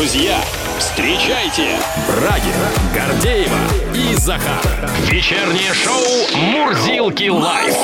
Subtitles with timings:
[0.00, 0.40] Друзья,
[0.78, 1.76] встречайте
[2.08, 3.58] Брагина, Гордеева
[3.94, 4.90] и Захар.
[5.10, 7.76] Вечернее шоу «Мурзилки Live».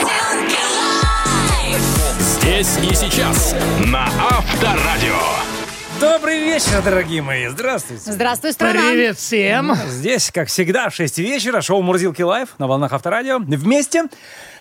[2.19, 5.21] Здесь и сейчас на Авторадио.
[6.01, 7.49] Добрый вечер, дорогие мои.
[7.49, 8.11] Здравствуйте.
[8.11, 8.93] Здравствуй, страна.
[8.93, 9.75] Привет всем!
[9.87, 13.41] Здесь, как всегда, в 6 вечера шоу «Мурзилки Live» на волнах Авторадио.
[13.41, 14.05] Вместе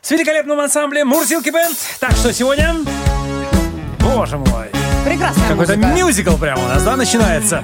[0.01, 1.77] с великолепным ансамблем «Мурзилки Band».
[2.01, 2.75] Так что сегодня...
[4.01, 4.74] Боже мой.
[5.05, 7.63] Прекрасная Какой-то мюзикл прямо у нас, да, начинается?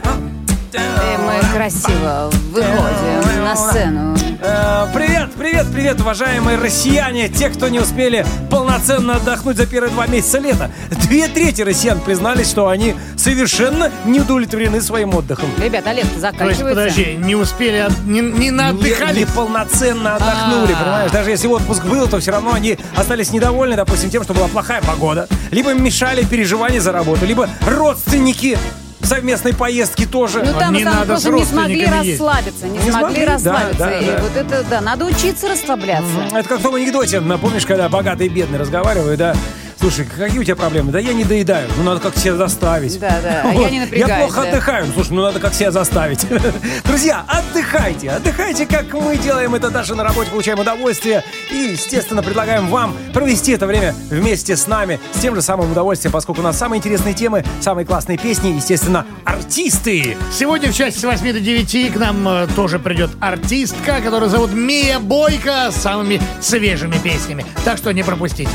[0.73, 4.15] И мы красиво выходим на сцену.
[4.41, 10.07] Э, Привет, привет, привет, уважаемые россияне, те, кто не успели полноценно отдохнуть за первые два
[10.07, 10.71] месяца лета.
[10.89, 15.49] Две трети россиян признались, что они совершенно не удовлетворены своим отдыхом.
[15.61, 16.65] Ребята, лето То есть, заканчивается.
[16.69, 19.19] подожди, не успели, от- не, не Не, наотдыхали?
[19.19, 20.81] не полноценно отдохнули, А.
[20.83, 21.11] понимаешь?
[21.11, 24.81] Даже если отпуск был, то все равно они остались недовольны, допустим, тем, что была плохая
[24.81, 25.27] погода.
[25.51, 28.57] Либо мешали переживания за работу, либо родственники
[29.05, 30.43] совместной поездки тоже.
[30.43, 33.77] Ну там, Не там надо просто не смогли расслабиться, не, Не смогли смогли, да, расслабиться.
[33.79, 34.19] да, и да.
[34.21, 36.05] вот это, да, надо учиться расслабляться.
[36.33, 39.35] Это как в том анекдоте, напомнишь, когда богатый и бедный разговаривают, да?
[39.81, 40.91] Слушай, какие у тебя проблемы?
[40.91, 41.67] Да я не доедаю.
[41.75, 42.99] Ну, надо как себя заставить.
[42.99, 44.49] Да, да, а я не Я напрягаюсь, плохо да.
[44.49, 44.85] отдыхаю.
[44.85, 46.23] Ну, Слушай, ну надо как себя заставить.
[46.85, 48.11] Друзья, отдыхайте.
[48.11, 51.23] Отдыхайте, как мы делаем это даже на работе, получаем удовольствие.
[51.51, 56.11] И, естественно, предлагаем вам провести это время вместе с нами с тем же самым удовольствием,
[56.11, 60.15] поскольку у нас самые интересные темы, самые классные песни, естественно, артисты.
[60.31, 64.53] Сегодня в части с 8 до 9 к нам э, тоже придет артистка, которую зовут
[64.53, 67.47] Мия Бойко с самыми свежими песнями.
[67.65, 68.51] Так что не пропустите.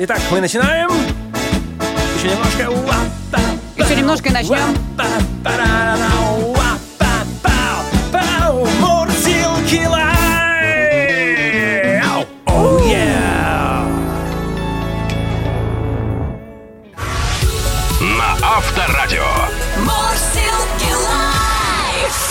[0.00, 0.88] Итак, мы начинаем.
[2.16, 2.70] Еще немножко.
[3.76, 4.76] Еще немножко и начнем.
[8.80, 9.88] Мурзилки.
[18.00, 19.24] На Авторадио.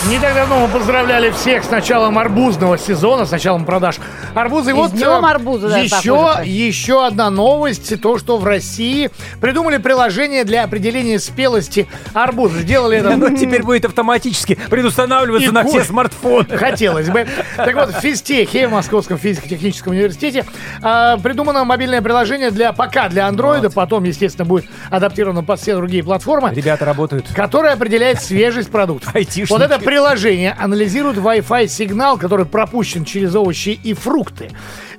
[0.08, 3.96] Не так давно мы поздравляли всех с началом арбузного сезона, с началом продаж
[4.34, 4.70] арбуза.
[4.70, 9.78] И, вот днем э, арбуза, да, еще, еще одна новость, то, что в России придумали
[9.78, 12.60] приложение для определения спелости арбуза.
[12.60, 13.14] Сделали это...
[13.14, 16.56] Оно теперь будет автоматически предустанавливаться на все смартфоны.
[16.56, 17.26] Хотелось бы.
[17.56, 20.44] Так вот, в физтехе, в Московском физико-техническом университете,
[20.82, 26.02] а, придумано мобильное приложение для пока для андроида, потом, естественно, будет адаптировано под все другие
[26.02, 27.26] платформы, Ребята работают.
[27.34, 29.14] которое определяет свежесть продуктов.
[29.14, 29.50] Айтишники.
[29.50, 34.27] Вот это приложение анализирует Wi-Fi сигнал, который пропущен через овощи и фрукты.
[34.30, 34.48] くて、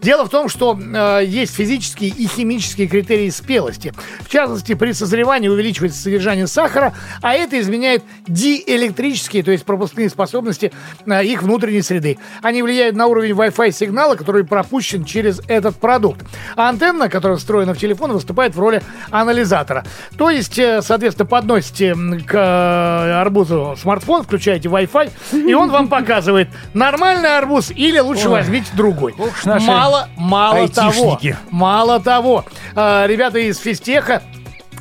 [0.01, 3.93] Дело в том, что э, есть физические и химические критерии спелости.
[4.21, 10.71] В частности, при созревании увеличивается содержание сахара, а это изменяет диэлектрические, то есть пропускные способности
[11.05, 12.17] э, их внутренней среды.
[12.41, 16.25] Они влияют на уровень Wi-Fi сигнала, который пропущен через этот продукт.
[16.55, 19.85] А антенна, которая встроена в телефон, выступает в роли анализатора.
[20.17, 21.93] То есть, э, соответственно, подносите
[22.25, 25.11] к э, арбузу смартфон, включаете Wi-Fi,
[25.47, 28.39] и он вам показывает, нормальный арбуз или лучше Ой.
[28.39, 29.13] возьмите другой.
[29.17, 31.19] Уж наши Мало, мало того,
[31.49, 32.45] мало того,
[32.75, 34.21] э, ребята из физтеха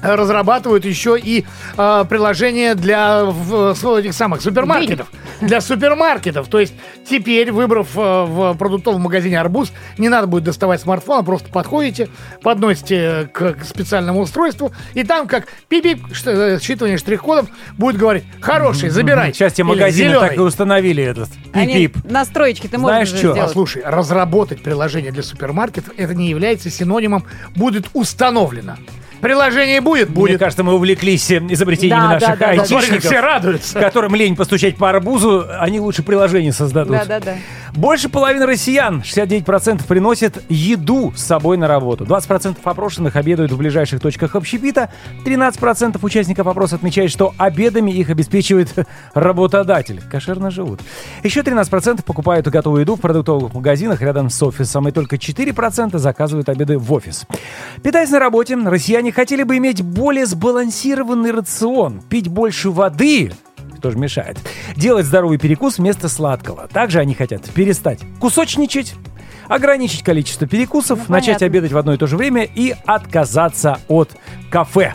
[0.02, 1.44] разрабатывают еще и
[1.76, 5.08] э, приложение для в, с- этих самых супермаркетов.
[5.40, 6.48] Для супермаркетов.
[6.48, 6.74] То есть
[7.08, 12.08] теперь, выбрав э, в продуктовом магазине арбуз, не надо будет доставать смартфон, а просто подходите,
[12.42, 18.88] подносите к, к специальному устройству, и там как пип-пип, э, считывание штрих-кодов будет говорить, хороший,
[18.90, 19.32] забирай.
[19.32, 21.96] Сейчас те магазины так и установили этот пип-пип.
[22.10, 23.32] настройки-то можно Знаешь же чё?
[23.32, 23.40] сделать.
[23.42, 28.76] Послушай, разработать приложение для супермаркетов это не является синонимом будет установлено.
[29.20, 30.38] Приложение будет, Мне будет.
[30.38, 33.78] кажется, мы увлеклись э, изобретениями Да, наших да, да, айтишников, все радуются.
[33.80, 36.92] которым лень постучать по арбузу, они лучше приложение создадут.
[36.92, 37.36] Да, да, да.
[37.74, 42.04] Больше половины россиян, 69%, приносят еду с собой на работу.
[42.04, 44.90] 20% опрошенных обедают в ближайших точках общепита.
[45.24, 48.68] 13% участников опроса отмечают, что обедами их обеспечивает
[49.14, 50.00] работодатель.
[50.10, 50.80] Кошерно живут.
[51.22, 54.88] Еще 13% покупают готовую еду в продуктовых магазинах рядом с офисом.
[54.88, 57.26] И только 4% заказывают обеды в офис.
[57.82, 63.32] Питаясь на работе, россияне хотели бы иметь более сбалансированный рацион, пить больше воды,
[63.78, 64.38] кто же мешает?
[64.76, 66.66] Делать здоровый перекус вместо сладкого.
[66.68, 68.94] Также они хотят перестать кусочничать,
[69.46, 71.46] ограничить количество перекусов, Ну, начать понятно.
[71.46, 74.10] обедать в одно и то же время и отказаться от
[74.50, 74.94] кафе.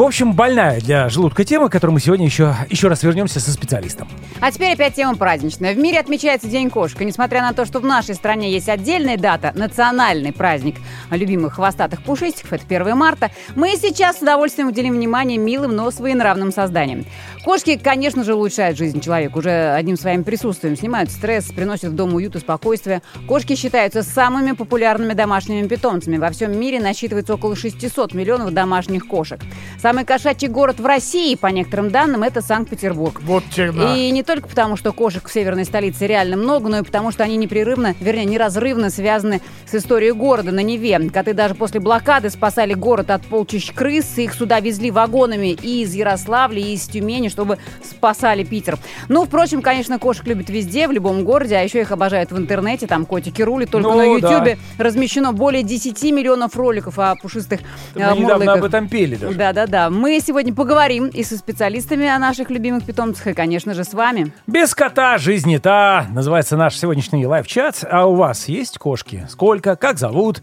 [0.00, 3.52] В общем, больная для желудка тема, к которой мы сегодня еще, еще раз вернемся со
[3.52, 4.08] специалистом.
[4.40, 5.74] А теперь опять тема праздничная.
[5.74, 6.98] В мире отмечается День кошек.
[7.02, 10.76] И несмотря на то, что в нашей стране есть отдельная дата, национальный праздник
[11.10, 16.50] любимых хвостатых пушистиков, это 1 марта, мы сейчас с удовольствием уделим внимание милым, но своенравным
[16.50, 17.04] созданиям.
[17.44, 19.36] Кошки, конечно же, улучшают жизнь человека.
[19.36, 23.02] Уже одним своим присутствием снимают стресс, приносят в дом уют и спокойствие.
[23.28, 26.16] Кошки считаются самыми популярными домашними питомцами.
[26.16, 29.40] Во всем мире насчитывается около 600 миллионов домашних кошек.
[29.90, 33.20] Самый кошачий город в России, по некоторым данным, это Санкт-Петербург.
[33.22, 33.96] Вот тебе, да.
[33.96, 37.24] И не только потому, что кошек в северной столице реально много, но и потому, что
[37.24, 41.10] они непрерывно, вернее, неразрывно связаны с историей города на Неве.
[41.10, 45.92] Коты даже после блокады спасали город от полчищ крыс, их сюда везли вагонами и из
[45.92, 48.78] Ярославля, и из Тюмени, чтобы спасали Питер.
[49.08, 52.86] Ну, впрочем, конечно, кошек любят везде, в любом городе, а еще их обожают в интернете,
[52.86, 53.70] там котики рулят.
[53.70, 54.84] Только Ну, на Ютьюбе да.
[54.84, 57.58] размещено более 10 миллионов роликов о пушистых
[57.96, 59.34] Мы э, недавно об этом пели даже.
[59.70, 59.90] Да-да-да.
[59.90, 64.32] Мы сегодня поговорим и со специалистами о наших любимых питомцах, и, конечно же, с вами.
[64.46, 66.06] Без кота жизнь не та.
[66.12, 67.84] Называется наш сегодняшний лайв-чат.
[67.90, 69.26] А у вас есть кошки?
[69.30, 69.76] Сколько?
[69.76, 70.42] Как зовут?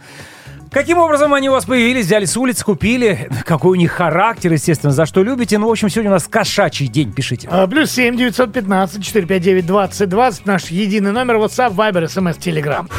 [0.71, 2.05] Каким образом они у вас появились?
[2.05, 3.29] Взяли с улиц, купили?
[3.45, 5.57] Какой у них характер, естественно, за что любите?
[5.57, 7.47] Ну, в общем, сегодня у нас кошачий день, пишите.
[7.51, 12.05] А, Плюс семь девятьсот пятнадцать четыре пять девять двадцать двадцать наш единый номер WhatsApp, Viber,
[12.05, 12.89] SMS, Telegram.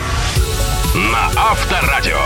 [0.94, 2.16] На Авторадио.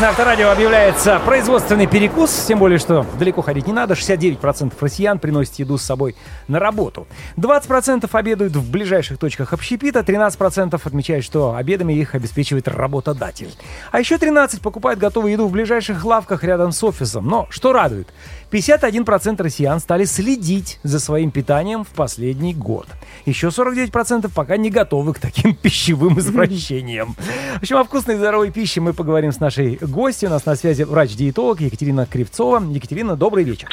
[0.00, 3.94] На Авторадио объявляется производственный перекус, тем более, что далеко ходить не надо.
[3.94, 6.14] 69% россиян приносят еду с собой
[6.46, 7.08] на работу.
[7.36, 13.50] 20% обедают в ближайших точках общепита, 13% отмечают, что обедами их обеспечивает работодатель.
[13.90, 17.26] А еще 13% покупают готовую еду в ближайших лавках рядом с офисом.
[17.26, 18.06] Но что радует?
[18.52, 22.86] 51% россиян стали следить за своим питанием в последний год.
[23.26, 27.14] Еще 49% пока не готовы к таким пищевым извращениям.
[27.56, 30.28] В общем, о вкусной и здоровой пище мы поговорим с нашей гостью.
[30.28, 32.62] У нас на связи врач-диетолог Екатерина Кривцова.
[32.70, 33.68] Екатерина, добрый вечер.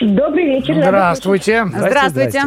[0.00, 0.74] Добрый вечер.
[0.74, 1.66] рада Здравствуйте.
[1.66, 2.42] Здравствуйте.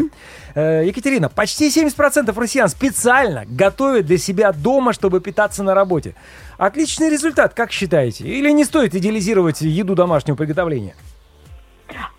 [0.53, 6.15] Э, Екатерина, почти 70% россиян специально готовят для себя дома, чтобы питаться на работе.
[6.57, 8.25] Отличный результат, как считаете?
[8.25, 10.95] Или не стоит идеализировать еду домашнего приготовления?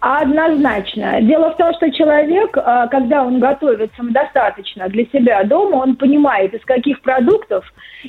[0.00, 1.20] Однозначно.
[1.23, 6.55] Дело в том, что человек, а, когда он готовит самодостаточно для себя дома, он понимает,
[6.55, 7.65] из каких продуктов,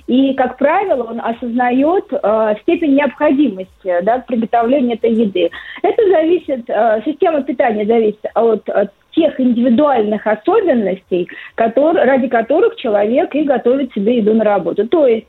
[0.08, 5.50] и, как правило, он осознает а, степень необходимости да, приготовления этой еды.
[5.82, 8.70] Это зависит, а, система питания зависит от,
[9.12, 14.88] тех индивидуальных особенностей, которые, ради которых человек и готовит себе еду на работу.
[14.88, 15.28] То есть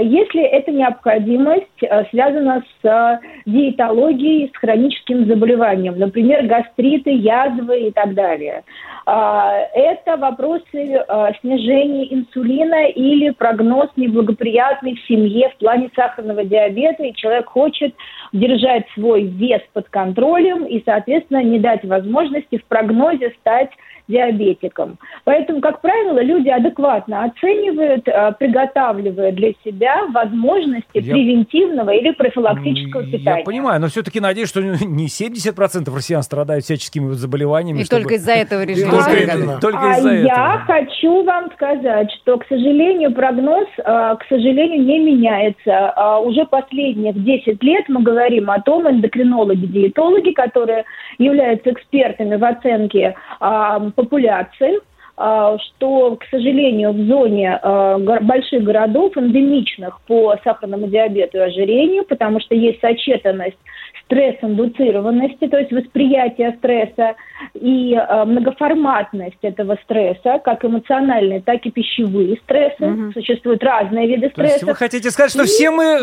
[0.00, 7.90] Если эта необходимость а, связана с а, диетологией, с хроническим заболеванием, например, гастриты, язвы и
[7.90, 8.64] так далее.
[9.06, 17.02] А, Это вопросы а, снижения инсулина или прогноз неблагоприятный в семье в плане сахарного диабета,
[17.04, 17.94] и человек хочет
[18.32, 23.70] держать свой вес под контролем и, соответственно, не дать возможности в прогнозе стать
[24.08, 24.98] диабетиком.
[25.24, 33.04] Поэтому, как правило, люди адекватно оценивают, э, приготавливая для себя возможности Я- превентивного или профилактического
[33.04, 33.38] питания.
[33.40, 37.80] Я понимаю, но все-таки надеюсь, что не 70% россиян страдают всяческими заболеваниями.
[37.80, 40.64] И чтобы- только из-за этого решили Только, только А из-за я этого.
[40.66, 45.90] хочу вам сказать, что, к сожалению, прогноз, э, к сожалению, не меняется.
[45.96, 50.84] А Уже последних 10 лет мы говорим о том, эндокринологи, диетологи, которые
[51.18, 54.80] являются экспертами в оценке а, популяции,
[55.16, 62.04] а, что, к сожалению, в зоне а, больших городов, эндемичных по сахарному диабету и ожирению,
[62.04, 63.58] потому что есть сочетанность
[64.06, 67.14] стресс-индуцированности, то есть восприятие стресса
[67.54, 73.12] и а, многоформатность этого стресса, как эмоциональные, так и пищевые стрессы.
[73.12, 74.66] Существуют разные виды То есть стресса.
[74.66, 76.00] вы хотите сказать, что И все мы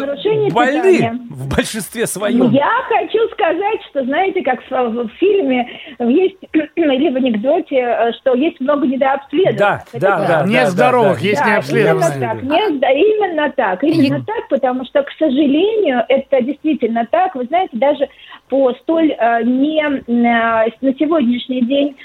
[0.51, 1.19] больны питания.
[1.29, 2.51] в большинстве своем?
[2.51, 5.69] Я хочу сказать, что, знаете, как в, в фильме
[5.99, 6.37] есть,
[6.75, 9.57] или в анекдоте, э, что есть много недообследованных.
[9.59, 10.27] Да, Это да, правда.
[10.43, 10.49] да.
[10.49, 12.09] Нет здоровых, есть Да, необследованные.
[12.09, 17.35] Именно так, да, именно так, именно так, потому что, к сожалению, это действительно так.
[17.35, 18.09] Вы знаете, даже
[18.49, 20.65] по столь э, не э, на
[20.97, 21.95] сегодняшний день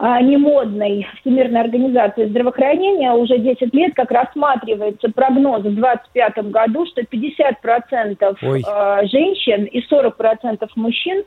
[0.00, 6.86] э, не модной Всемирной организации здравоохранения уже 10 лет как рассматривается прогноз в 2025 году,
[6.86, 8.62] что 50% Ой.
[9.08, 11.22] женщин и 40% мужчин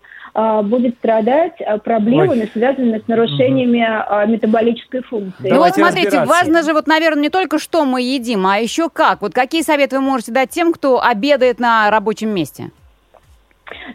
[0.64, 2.50] будет страдать проблемами, Ой.
[2.54, 5.50] связанными с нарушениями э, метаболической функции.
[5.50, 9.22] Ну вот смотрите, важно же вот, наверное, не только что мы едим, а еще как.
[9.22, 12.72] Вот какие советы вы можете дать тем, кто обедает на рабочем месте?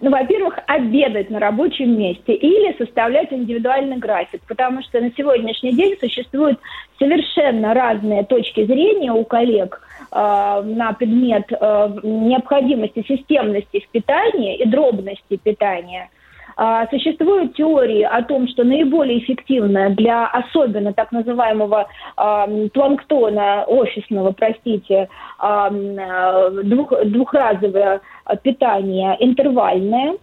[0.00, 5.96] Ну, во-первых, обедать на рабочем месте или составлять индивидуальный график, потому что на сегодняшний день
[6.00, 6.58] существуют
[6.98, 14.66] совершенно разные точки зрения у коллег э, на предмет э, необходимости системности в питании и
[14.66, 16.10] дробности питания.
[16.56, 24.32] А, Существуют теории о том, что наиболее эффективно для особенно так называемого ам, планктона офисного,
[24.32, 25.08] простите,
[25.42, 30.16] э, двух- двухразовое э, питание интервальное.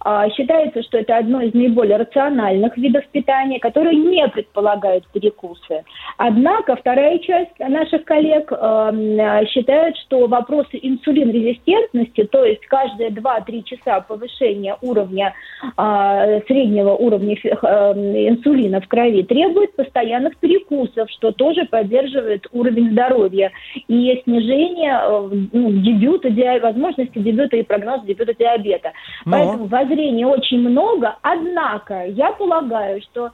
[0.00, 5.84] А, Считается, что это одно из наиболее рациональных видов питания, которые не предполагают перекусы.
[6.16, 14.00] Однако вторая часть наших коллег э, считает, что вопросы инсулинрезистентности, то есть каждые 2-3 часа
[14.00, 15.34] повышения уровня
[15.76, 23.52] э, среднего уровня инсулина в крови требует постоянных перекусов, что тоже поддерживает уровень здоровья
[23.88, 26.28] и снижение э, ну, дебюта,
[26.62, 28.92] возможности дебюта и прогноз дебюта диабета.
[29.24, 29.32] Ну.
[29.32, 33.30] Поэтому воззрений очень много, однако я полагаю, что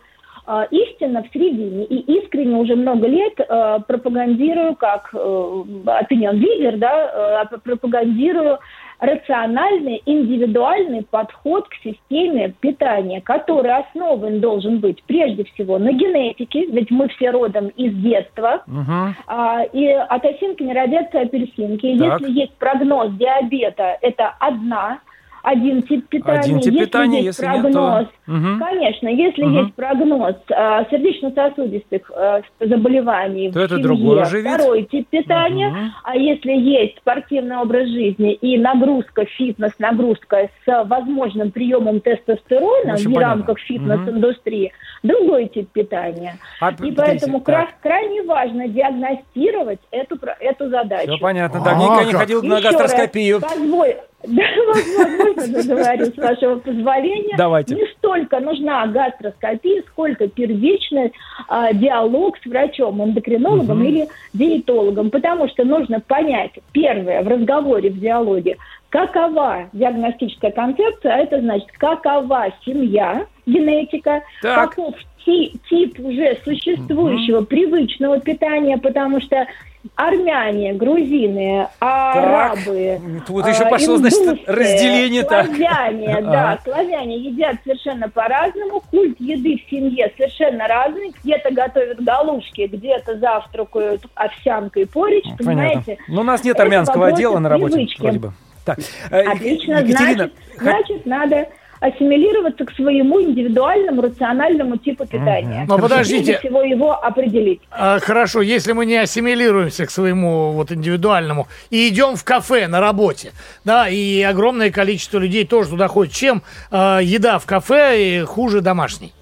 [0.47, 6.78] э, истина в середине и искренне уже много лет э, пропагандирую как э, opinion лидер,
[6.78, 8.59] да, э, пропагандирую
[9.00, 16.90] рациональный, индивидуальный подход к системе питания, который основан должен быть прежде всего на генетике, ведь
[16.90, 19.16] мы все родом из детства, Мгм.
[19.26, 21.99] а, и от осинки не родятся апельсинки.
[21.99, 22.20] Так.
[22.20, 25.00] Если есть прогноз диабета, это одна,
[25.42, 26.38] один тип питания.
[26.40, 28.59] Один тип если питания, есть если нет, то- прогноз, Мгм.
[28.59, 29.54] конечно, если Мгм.
[29.56, 34.52] есть прогноз а, сердечно-сосудистых а, заболеваний То в это семье, другой уже вид.
[34.54, 35.90] второй тип питания, Мгм.
[36.04, 43.11] а если есть спортивный образ жизни и нагрузка, фитнес, нагрузка с возможным приемом тестостерона Очень
[43.11, 43.20] в понятно.
[43.20, 46.37] рамках фитнес-индустрии, другой тип питания.
[46.61, 47.47] А, И поэтому так.
[47.47, 51.12] кра- крайне важно диагностировать эту, эту задачу.
[51.12, 51.61] Все понятно.
[51.61, 53.40] А, Давненько не ходил на Еще раз гастроскопию.
[53.40, 55.10] позволь- Да, возможно,
[55.62, 57.35] заговорю, с вашего позволения.
[57.37, 57.75] Давайте.
[57.75, 61.12] Не столько нужна гастроскопия, сколько первичный
[61.49, 63.87] а, диалог с врачом, эндокринологом Мгм.
[63.87, 65.11] или диетологом.
[65.11, 68.56] Потому что нужно понять, первое, в разговоре, в диалоге,
[68.88, 74.70] какова диагностическая концепция, а это значит, какова семья, генетика, Так.
[74.70, 74.94] каков
[75.25, 79.47] ти- тип уже существующего привычного питания, потому что
[79.96, 85.46] армяне, грузины, арабы, Тут еще а, пошло, значит, индусы, разделение так.
[85.46, 86.30] Славяне, Ага.
[86.30, 93.18] да, славяне едят совершенно по-разному, культ еды в семье совершенно разный, где-то готовят галушки, где-то
[93.18, 95.44] завтракают овсянкой порич, Понятно.
[95.46, 95.99] понимаете?
[96.08, 98.00] Ну, у нас нет армянского отдела на работе, привычки.
[98.02, 98.32] вроде бы.
[98.64, 98.78] Так,
[99.10, 101.49] э, Отлично, Екатерина, значит, х- значит, надо
[101.80, 105.64] ассимилироваться к своему индивидуальному рациональному типу питания.
[105.66, 106.38] Но подождите.
[106.38, 107.60] всего его определить.
[107.70, 112.80] А, хорошо, если мы не ассимилируемся к своему вот индивидуальному и идем в кафе на
[112.80, 113.32] работе,
[113.64, 119.12] да, и огромное количество людей тоже туда ходит, чем а, еда в кафе хуже домашней?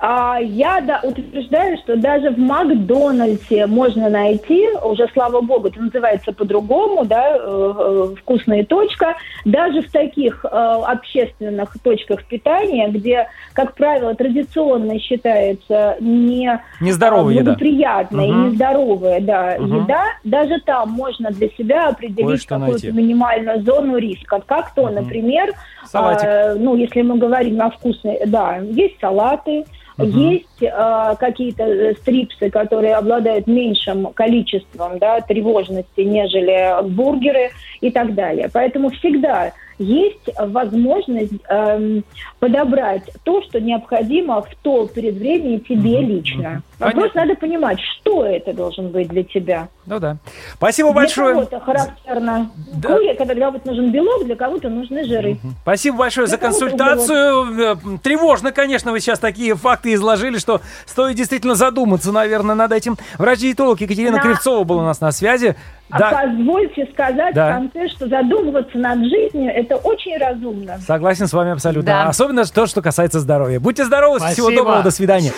[0.00, 6.32] А я да, утверждаю, что даже в Макдональдсе можно найти, уже слава богу, это называется
[6.32, 13.74] по-другому, да, э, э, вкусная точка, даже в таких э, общественных точках питания, где, как
[13.74, 17.44] правило, традиционно считается не Нездоровая а, еда.
[17.52, 18.46] благоприятная Мгм.
[18.46, 19.82] и нездоровая да, Мгм.
[19.84, 24.42] еда, даже там можно для себя определить какую-то минимальную зону риска.
[24.46, 25.52] Как то, например,
[25.86, 26.28] Салатик.
[26.28, 29.64] а, ну, если мы говорим о вкусной, да, есть салаты,
[29.98, 37.50] есть а, какие-то э, стрипсы, которые обладают меньшим количеством да, тревожности, нежели бургеры
[37.80, 38.50] и так далее.
[38.52, 42.04] Поэтому всегда есть возможность эм,
[42.38, 46.62] подобрать то, что необходимо в то предвремие тебе лично.
[46.78, 47.20] Вопрос Понятно.
[47.22, 49.68] надо понимать, что это должен быть для тебя.
[49.86, 50.16] Ну да.
[50.54, 51.34] Спасибо Для большое.
[51.34, 52.88] кого-то характерно Да.
[52.94, 55.38] кури, когда для кого-то нужен белок, для кого-то нужны жиры.
[55.62, 57.60] Спасибо большое за Да, кого-то консультацию.
[57.60, 62.96] Э, Тревожно, конечно, вы сейчас такие факты изложили, что стоит действительно задуматься, наверное, над этим.
[63.18, 64.22] Врач-диетолог Екатерина Да.
[64.22, 65.56] Кривцова была у нас на связи.
[65.88, 67.50] А Да, позвольте сказать Да.
[67.50, 70.78] в конце, что задумываться над жизнью это очень разумно.
[70.78, 71.86] согласен с вами абсолютно.
[71.86, 72.08] Да.
[72.08, 73.60] Особенно то, что касается здоровья.
[73.60, 74.56] Будьте здоровы, всего Спасибо.
[74.56, 75.32] доброго, до свидания.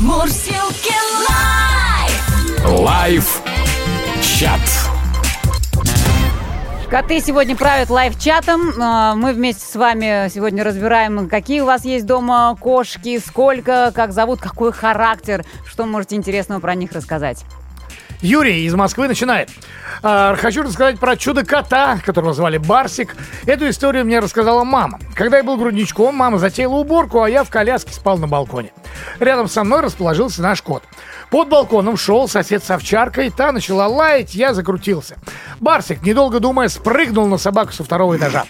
[0.00, 0.94] Мурзилки
[1.28, 2.80] Live!
[2.80, 3.42] Live
[4.22, 4.60] чат.
[6.90, 8.72] Коты сегодня правят live -чатом.
[8.80, 14.12] А, Мы вместе с вами сегодня разбираем, какие у вас есть дома кошки, сколько, как
[14.12, 17.44] зовут, какой характер, что можете интересного про них рассказать.
[18.20, 19.50] Юрий из Москвы начинает.
[20.02, 23.16] А, хочу рассказать про чудо-кота, которого звали Барсик.
[23.46, 24.98] Эту историю мне рассказала мама.
[25.14, 28.72] Когда я был грудничком, мама затеяла уборку, а я в коляске спал на балконе.
[29.20, 30.82] Рядом со мной расположился наш кот.
[31.30, 35.16] Под балконом шел сосед с овчаркой, та начала лаять, я закрутился.
[35.60, 38.44] Барсик, недолго думая, спрыгнул на собаку со второго этажа.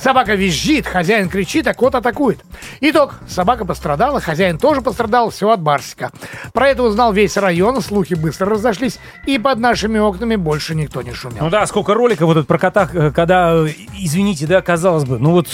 [0.00, 2.40] Собака визжит, хозяин кричит, а кот атакует.
[2.80, 3.16] Итог.
[3.28, 6.10] Собака пострадала, хозяин тоже пострадал, все от Барсика.
[6.54, 11.12] Про это узнал весь район, слухи быстро разошлись, и под нашими окнами больше никто не
[11.12, 11.44] шумел.
[11.44, 15.18] Ну да, сколько роликов вот это про кота, э, когда, э, извините, да, казалось бы,
[15.18, 15.48] ну вот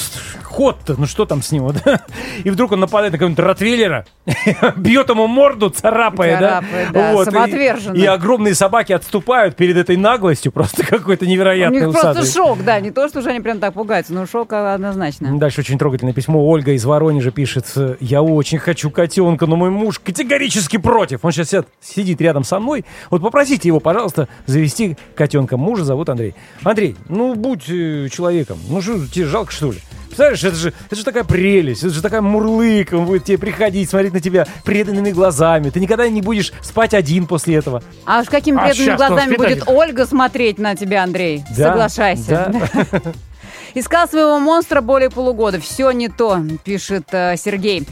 [0.45, 1.65] ход-то, ну что там с ним?
[1.65, 1.77] вот?
[2.45, 4.07] И вдруг он нападает на какого-нибудь ротвейлера,
[4.77, 6.49] бьет ему морду, царапая, да?
[6.61, 7.97] Царапает, да, Вот, и- самоотверженно.
[7.97, 12.31] И, огромные собаки отступают перед этой наглостью, просто какой-то У невероятный них просто усатый.
[12.31, 15.39] шок, да, не то, что уже они прям так пугаются, но шок а, однозначно.
[15.39, 16.47] Дальше очень трогательное письмо.
[16.47, 17.67] Ольга из Воронежа пишет.
[18.01, 21.25] Я очень хочу котенка, но мой муж категорически против.
[21.25, 22.85] Он сейчас сидит рядом со мной.
[23.11, 25.57] Вот попросите его, пожалуйста, завести котенка.
[25.57, 26.35] Мужа зовут Андрей.
[26.63, 28.59] Андрей, ну будь э, человеком.
[28.69, 29.79] Ну что, тебе жалко, что ли?
[30.07, 33.91] Представляешь, это же, это же такая прелесть, это же такая мурлыка, он будет тебе приходить,
[33.91, 35.69] смотреть на тебя преданными глазами.
[35.69, 37.83] Ты никогда не будешь спать один после этого.
[38.07, 41.45] А уж какими А преданными щас-то глазами будет Ольга смотреть на тебя, Андрей?
[41.57, 42.51] Да, Соглашайся.
[42.51, 43.01] да.
[43.79, 45.61] Искал своего монстра более полугода.
[45.61, 47.87] Все не то, пишет э, Сергей.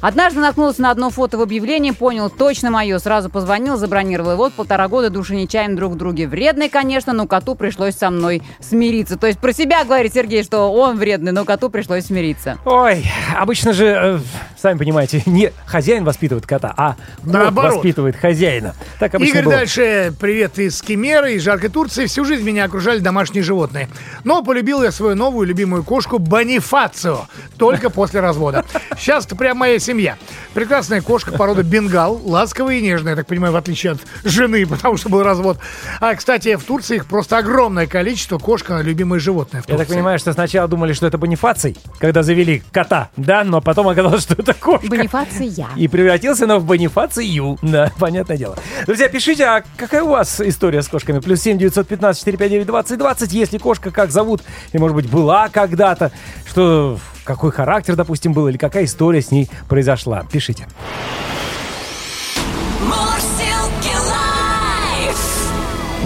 [0.00, 2.98] Однажды наткнулся на одно фото в объявлении, понял, точно мое.
[2.98, 4.32] Сразу позвонил, забронировал.
[4.32, 6.26] И вот полтора года души не чаем друг в друге.
[6.26, 9.18] Вредный, конечно, но коту пришлось со мной смириться.
[9.18, 12.56] То есть про себя говорит Сергей, что он вредный, но коту пришлось смириться.
[12.64, 13.04] Ой,
[13.36, 14.18] обычно же, э,
[14.56, 17.74] сами понимаете, не хозяин воспитывает кота, а Наоборот.
[17.74, 18.74] воспитывает хозяина.
[18.98, 19.54] Так обычно Игорь было.
[19.56, 20.14] дальше.
[20.18, 22.06] Привет из Кемеры, из жаркой Турции.
[22.06, 23.88] Всю жизнь меня окружали домашние животные.
[24.24, 27.26] Но полюбил я свою новую любимую кошку Бонифацио.
[27.58, 28.64] Только после развода.
[28.96, 30.16] Сейчас это прям моя семья.
[30.54, 32.20] Прекрасная кошка породы бенгал.
[32.24, 35.58] Ласковая и нежная, я так понимаю, в отличие от жены, потому что был развод.
[36.00, 38.38] А, кстати, в Турции их просто огромное количество.
[38.38, 39.84] Кошка– любимое животное в Я Турции.
[39.84, 44.22] так понимаю, что сначала думали, что это Бонифаций, когда завели кота, да, но потом оказалось,
[44.22, 44.86] что это кошка.
[44.86, 45.66] Бонифация.
[45.76, 47.58] И превратился она в Бонифацию.
[47.62, 48.56] Да, понятное дело.
[48.86, 51.18] Друзья, пишите, а какая у вас история с кошками?
[51.18, 53.32] Плюс 7 915 459 20 20.
[53.32, 54.42] Если кошка как зовут,
[54.72, 56.12] и, может быть, была когда-то,
[56.48, 56.98] что
[57.30, 60.24] какой характер, допустим, был, или какая история с ней произошла.
[60.30, 60.66] Пишите.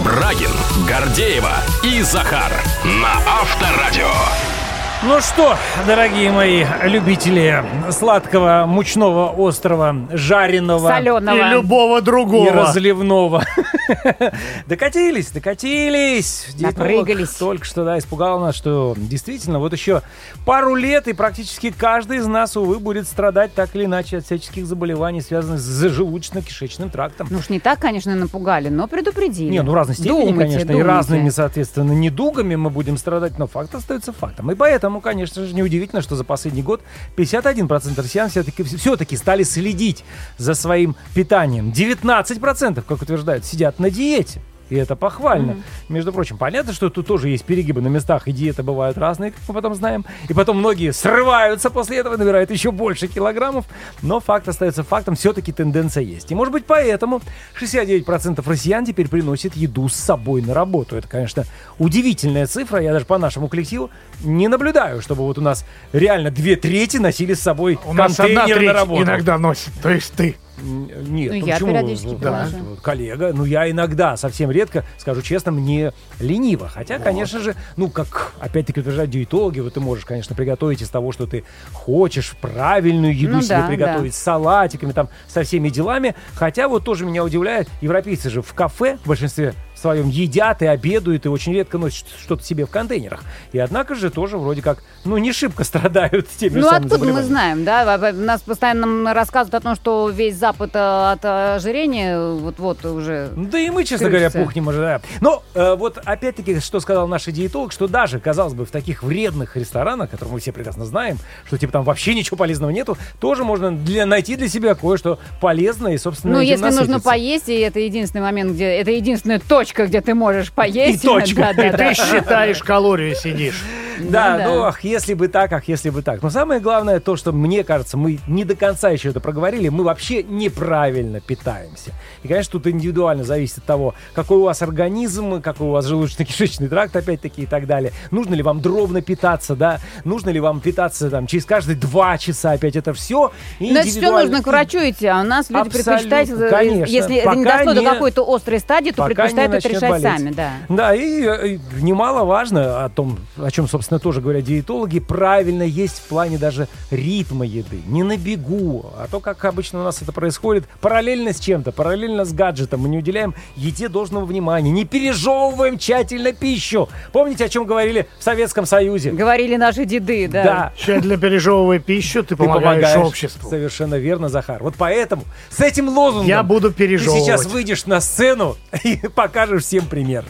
[0.03, 0.51] Брагин,
[0.87, 1.53] Гордеева
[1.83, 2.51] и Захар
[2.83, 4.54] на Авторадио.
[5.03, 11.35] Ну что, дорогие мои любители сладкого, мучного, острого, жареного Соленого.
[11.35, 12.51] И любого и другого.
[12.51, 13.43] разливного.
[14.67, 16.47] Докатились, докатились.
[16.57, 17.29] Допрыгались.
[17.35, 20.01] Только что, да, испугал нас, что действительно вот еще
[20.45, 24.65] пару лет, и практически каждый из нас, увы, будет страдать так или иначе от всяческих
[24.65, 27.27] заболеваний, связанных с желудочно-кишечным трактом.
[27.29, 29.51] Ну уж не так, конечно, напугали, но предупредили.
[29.51, 33.75] Не, ну разной степени, Думайте, конечно, и разными, соответственно, недугами мы будем страдать, но факт
[33.75, 34.49] остается фактом.
[34.51, 36.81] И поэтому, конечно же, неудивительно, что за последний год
[37.17, 40.03] 51% россиян все-таки, все-таки стали следить
[40.37, 41.71] за своим питанием.
[41.71, 44.41] 19%, как утверждают, сидят на диете.
[44.69, 45.57] И это похвально.
[45.89, 49.39] Между прочим, понятно, что тут тоже есть перегибы на местах, и диеты бывают разные, как
[49.47, 50.05] мы потом знаем.
[50.27, 53.65] И потом многие срываются после этого, набирают еще больше килограммов.
[54.01, 56.31] Но факт остается фактом, все-таки тенденция есть.
[56.31, 57.21] И может быть поэтому
[57.59, 60.95] 69% россиян теперь приносят еду с собой на работу.
[60.95, 61.43] Это, конечно,
[61.77, 62.81] удивительная цифра.
[62.81, 63.89] Я даже по нашему коллективу
[64.23, 68.41] не наблюдаю, чтобы вот у нас реально две трети носили с собой У нас одна
[68.41, 69.03] контейнер треть на работу.
[69.03, 70.35] иногда носит, то есть ты.
[70.57, 71.71] Нет, Ну, ну я почему?
[71.71, 72.57] периодически Да, привожу.
[72.69, 73.31] вот коллега.
[73.33, 76.69] Ну, я иногда, совсем редко, скажу честно, мне лениво.
[76.69, 81.11] Хотя, конечно же, ну, как опять-таки утверждают диетологи, вот ты можешь, конечно, приготовить из того,
[81.11, 86.15] что ты хочешь, правильную еду Ну себе да, приготовить, с салатиками, там, со всеми делами.
[86.33, 91.25] Хотя вот тоже меня удивляет, европейцы же в кафе в большинстве своем едят и обедают,
[91.25, 93.21] и очень редко носят что-то себе в контейнерах.
[93.51, 97.65] И однако же тоже вроде как, ну, не шибко страдают теми Ну откуда мы знаем,
[97.65, 98.11] да?
[98.13, 103.29] Нас постоянно рассказывают о том, что весь Запад э, от ожирения вот-вот уже...
[103.35, 104.29] Да и мы, честно Крышится.
[104.31, 105.01] говоря, пухнем уже, да.
[105.21, 109.55] Но э, вот опять-таки, что сказал наш диетолог, что даже, казалось бы, в таких вредных
[109.57, 113.71] ресторанах, которые мы все прекрасно знаем, что типа там вообще ничего полезного нету, тоже можно
[113.71, 117.09] для, найти для себя кое-что полезное и, собственно, Ну, если нужно насытиться.
[117.09, 118.65] поесть, и это единственный момент, где...
[118.65, 121.03] Это единственная точка, где ты можешь поесть.
[121.03, 121.41] И точка.
[121.41, 121.77] Да, да, И да.
[121.77, 123.63] ты считаешь калории, сидишь.
[123.99, 126.21] Да, Ну ну, ах, если бы так, ах, если бы так.
[126.21, 129.85] Но самое главное то, что мне кажется, мы не до конца еще это проговорили, мы
[129.85, 131.91] вообще неправильно питаемся.
[132.21, 136.67] И, конечно, тут индивидуально зависит от того, какой у вас организм, какой у вас желудочно-кишечный
[136.67, 137.93] тракт, опять-таки, и так далее.
[138.11, 139.79] Нужно ли вам дробно питаться, да?
[140.03, 143.31] Нужно ли вам питаться там через каждые два часа опять это все?
[143.59, 146.91] Значит, все нужно к врачу идти, а у нас люди Абсолютно, предпочитают, э, конечно.
[146.91, 149.89] если это не Пока дошло до не- какой-то острой стадии, то пока предпочитают начнет решать
[149.89, 150.03] болеть.
[150.03, 150.51] сами, да.
[150.69, 155.99] Да, и, э, и немаловажно о том, о чем, собственно, тоже говорят диетологи, правильно есть
[155.99, 157.81] в плане даже ритма еды.
[157.87, 162.25] Не на бегу, а то, как обычно у нас это происходит, параллельно с чем-то, параллельно
[162.25, 162.81] с гаджетом.
[162.81, 166.89] Мы не уделяем еде должного внимания, не пережевываем тщательно пищу.
[167.11, 169.11] Помните, о чем говорили в Советском Союзе?
[169.11, 170.43] Говорили наши деды, да.
[170.43, 170.73] Да.
[170.77, 173.49] Тщательно пережевывая пищу, ты Ты помогаешь, обществу.
[173.49, 174.61] Совершенно верно, Захар.
[174.61, 177.45] Вот поэтому с этим лозунгом Я буду ты сейчас пережевывать.
[177.47, 180.25] выйдешь на сцену и покажешь всем пример.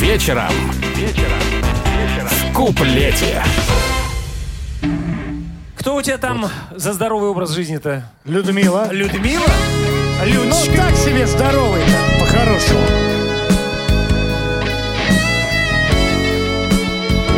[0.00, 0.52] Вечером.
[0.96, 1.38] Вечером.
[2.28, 3.42] В куплете.
[5.76, 8.10] Кто у тебя там за здоровый образ жизни-то?
[8.24, 8.88] Людмила.
[8.90, 9.46] Людмила?
[10.20, 10.76] Ну, Людочка?
[10.76, 12.80] так себе здоровый-то, по-хорошему.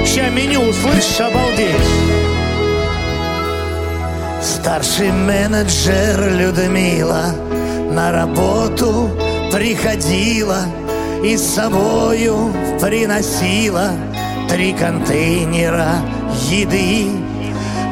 [0.07, 2.06] Ща меню услышишь, обалдеешь.
[4.47, 7.35] Старший менеджер Людмила
[7.91, 9.11] на работу
[9.53, 10.61] приходила
[11.25, 13.91] и с собою приносила
[14.49, 15.97] три контейнера
[16.49, 17.11] еды.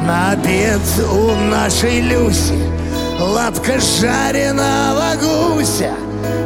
[0.07, 0.81] На обед
[1.13, 2.63] у нашей Люси
[3.19, 5.91] лапка жареного гуся,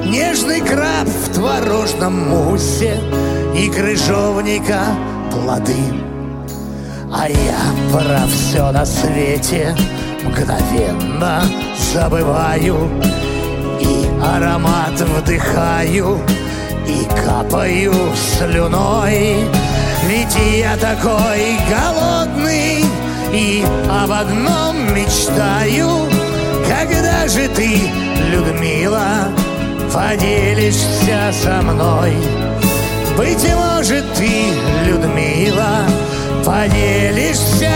[0.07, 2.99] нежный краб в творожном мусе
[3.55, 4.81] и крыжовника
[5.31, 6.08] плоды.
[7.11, 7.59] А я
[7.90, 9.75] про все на свете
[10.25, 11.42] мгновенно
[11.92, 12.90] забываю.
[13.81, 16.21] И аромат вдыхаю
[16.87, 19.38] и капаю слюной.
[20.07, 22.85] Ведь я такой голодный
[23.33, 26.09] и об одном мечтаю.
[26.68, 27.81] Когда же ты,
[28.31, 29.29] Людмила,
[29.92, 32.12] поделишься со мной?
[33.16, 34.31] Быть может, ты,
[34.87, 35.85] Людмила,
[36.49, 37.71] поделишься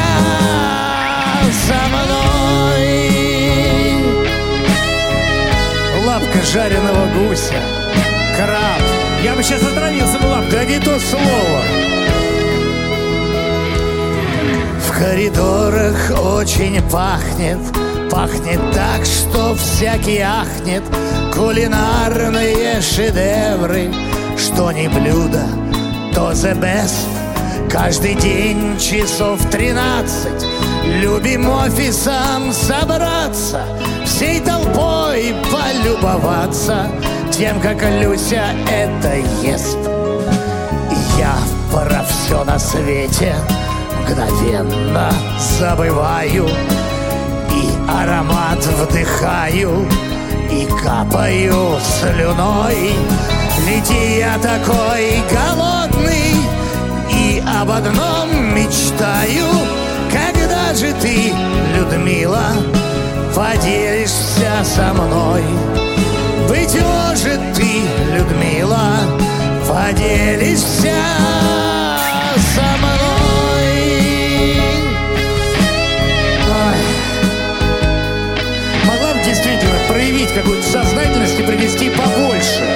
[1.67, 3.03] со мной.
[6.07, 7.61] Лапка жареного гуся,
[8.35, 8.81] краб.
[9.23, 10.53] Я бы сейчас отравился бы лапкой.
[10.53, 11.63] Да не то слово.
[14.87, 17.59] В коридорах очень пахнет,
[18.11, 20.83] пахнет так, что всякий ахнет.
[21.35, 23.93] Кулинарные шедевры,
[24.39, 25.45] что не блюдо,
[26.15, 27.22] то the best.
[27.73, 30.47] Каждый день часов тринадцать
[30.85, 33.65] Любим офисом собраться
[34.05, 36.91] Всей толпой полюбоваться
[37.33, 39.79] Тем, как Люся это ест.
[41.17, 41.35] Я
[41.73, 43.35] про все на свете
[44.03, 46.47] Мгновенно забываю
[47.51, 49.89] И аромат вдыхаю
[50.51, 52.93] И капаю слюной.
[53.67, 56.42] Ведь я такой голодный
[57.63, 59.47] об одном мечтаю
[60.11, 61.33] Когда же ты,
[61.77, 62.47] Людмила
[63.35, 65.43] Поделишься со мной
[66.49, 67.83] Быть может, ты,
[68.15, 68.99] Людмила
[69.69, 70.93] Поделишься
[72.55, 73.01] со мной
[76.49, 76.79] Ой.
[78.87, 82.67] Могла бы действительно проявить какую-то сознательность и принести побольше.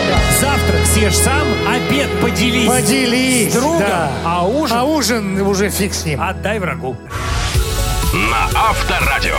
[0.46, 2.68] Завтрак съешь сам, обед поделись.
[2.68, 3.52] Поделись.
[3.52, 4.10] С другом, да.
[4.24, 6.20] а ужин А ужин уже фиг с ним.
[6.22, 6.96] отдай врагу.
[8.14, 9.34] На Авторадио.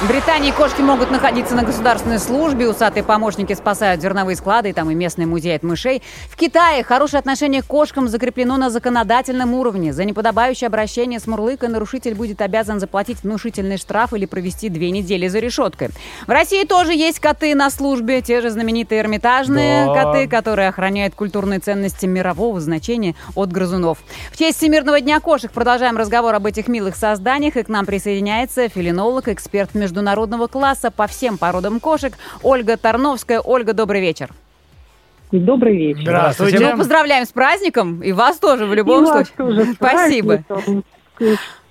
[0.00, 4.90] В Британии кошки могут находиться на государственной службе, усатые помощники спасают зерновые склады, и там
[4.90, 6.02] и местный музей от мышей.
[6.30, 9.92] В Китае хорошее отношение к кошкам закреплено на законодательном уровне.
[9.92, 15.28] За неподобающее обращение с мурлыкой нарушитель будет обязан заплатить внушительный штраф или провести две недели
[15.28, 15.90] за решеткой.
[16.26, 20.04] В России тоже есть коты на службе, те же знаменитые эрмитажные Да.
[20.04, 23.98] коты, которые охраняют культурные ценности мирового значения от грызунов.
[24.32, 28.66] В честь Всемирного дня кошек продолжаем разговор об этих милых созданиях, и к нам присоединяется
[28.70, 33.40] филинолог, эксперт международного класса по всем породам кошек Ольга Тарновская.
[33.40, 34.30] Ольга, добрый вечер.
[35.32, 36.02] Добрый вечер.
[36.02, 36.60] Здравствуйте.
[36.60, 39.34] Ну, поздравляем с праздником, и вас тоже в любом И вас случае.
[39.36, 40.42] тоже с Спасибо.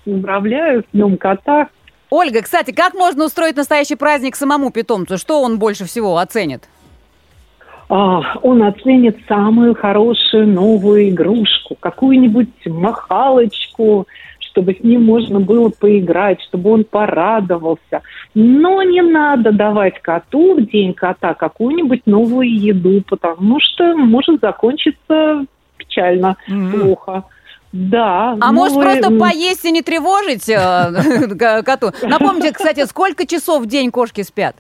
[0.05, 1.69] Поздравляю с Днем кота.
[2.09, 5.17] Ольга, кстати, как можно устроить настоящий праздник самому питомцу?
[5.17, 6.67] Что он больше всего оценит?
[7.89, 14.07] А, он оценит самую хорошую новую игрушку, какую-нибудь махалочку,
[14.51, 18.01] чтобы с ним можно было поиграть, чтобы он порадовался.
[18.33, 25.45] Но не надо давать коту в день кота какую-нибудь новую еду, потому что может закончиться
[25.77, 26.35] печально,
[26.71, 27.23] плохо.
[27.71, 28.35] Да.
[28.41, 30.55] А может просто поесть и не тревожить э,
[31.39, 31.91] ко- коту?
[32.01, 34.55] Напомните, кстати, сколько часов в день кошки спят?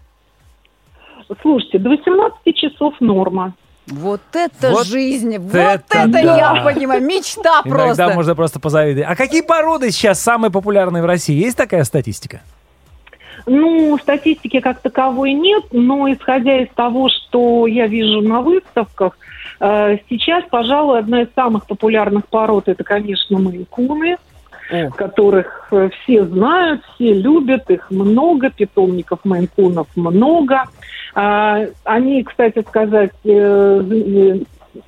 [1.41, 3.53] Слушайте, до 18 часов норма.
[3.87, 6.19] Вот это Вот жизнь, вот это это, да.
[6.55, 8.09] я понимаю, мечта Иногда просто.
[8.13, 9.09] можно просто позавидовать.
[9.09, 11.35] А какие породы сейчас самые популярные в России?
[11.35, 12.41] Есть такая статистика?
[13.45, 19.17] Ну, статистики как таковой нет, но исходя из того, что я вижу на выставках,
[19.59, 24.17] э, сейчас, пожалуй, одна из самых популярных пород это, конечно, мейн-куны,
[24.69, 24.89] О.
[24.91, 30.63] которых э, все знают, все любят, их много, питомников мейн-кунов много.
[31.15, 34.39] А, Они, кстати сказать, э, э,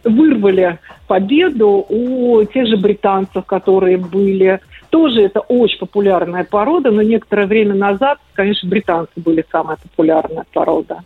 [0.03, 4.59] вырвали победу у тех же британцев, которые были.
[4.89, 10.99] Тоже это очень популярная порода, но некоторое время назад, конечно, британцы были самая популярная порода.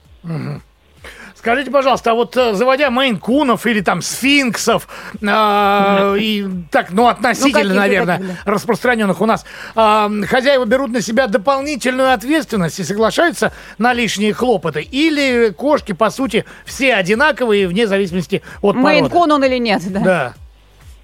[1.45, 4.87] Скажите, пожалуйста, а вот э, заводя мейн-кунов или там сфинксов,
[5.21, 11.01] э, и так, ну, относительно, каких-то наверное, таких, распространенных у нас, э, хозяева берут на
[11.01, 14.81] себя дополнительную ответственность и соглашаются на лишние хлопоты?
[14.81, 19.03] Или кошки, по сути, все одинаковые, вне зависимости от породы?
[19.03, 20.33] Мейн-кун он или нет, да?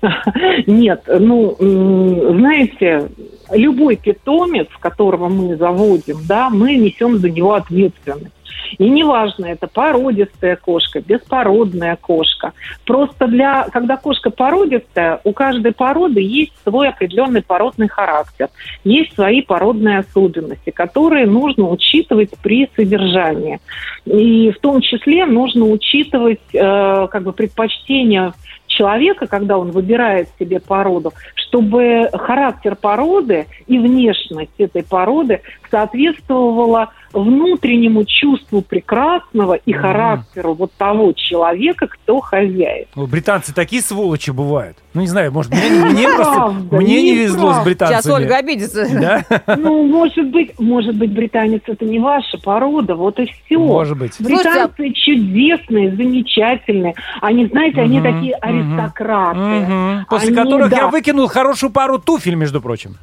[0.02, 0.10] Да.
[0.66, 3.12] Нет, ну, знаете,
[3.52, 8.34] любой питомец, которого мы заводим, да, мы несем за него ответственность.
[8.78, 12.54] И неважно, это породистая кошка, беспородная кошка.
[12.86, 18.50] Просто для, когда кошка породистая, у каждой породы есть свой определенный породный характер,
[18.84, 23.60] есть свои породные особенности, которые нужно учитывать при содержании.
[24.06, 28.34] И в том числе нужно учитывать э, как бы предпочтения
[28.72, 38.06] человека, когда он выбирает себе породу, чтобы характер породы и внешность этой породы соответствовала внутреннему
[38.06, 42.86] чувству прекрасного и характеру вот того человека, кто хозяин.
[42.96, 44.78] Ну, Британцы такие сволочи бывают.
[44.94, 46.34] Ну, не знаю, может, мне, мне просто...
[46.34, 48.02] Правда, Мне не не везло с британцами.
[48.02, 48.88] Сейчас Ольга обидится.
[49.00, 49.24] Да?
[49.58, 53.60] Ну, может быть, может быть, британец это не ваша порода, вот и все.
[53.60, 54.16] Может быть.
[54.20, 56.96] Британцы чудесные, замечательные.
[57.22, 60.06] Они, знаете, они такие аристократы.
[60.10, 62.98] После Они, которых я выкинул хорошую пару туфель, между прочим.